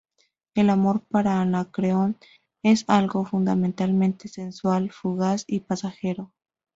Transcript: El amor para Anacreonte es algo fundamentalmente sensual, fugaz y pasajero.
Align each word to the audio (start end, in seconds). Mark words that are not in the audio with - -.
El 0.55 0.71
amor 0.71 1.01
para 1.05 1.39
Anacreonte 1.41 2.25
es 2.63 2.85
algo 2.87 3.23
fundamentalmente 3.23 4.29
sensual, 4.29 4.89
fugaz 4.89 5.43
y 5.45 5.59
pasajero. 5.59 6.33